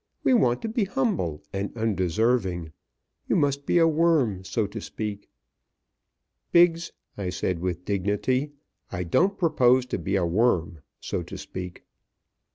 [0.23, 2.71] We want to be humble and undeserving.
[3.29, 5.29] You must be a worm, so to speak."
[6.51, 8.49] "Biggs," I said, with dignity,
[8.91, 11.83] "I don't propose to be a worm, so to speak."